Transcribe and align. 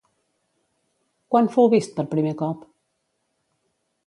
Quan 1.35 1.51
fou 1.57 1.69
vist 1.75 1.93
per 1.99 2.07
primer 2.15 2.35
cop? 2.43 2.65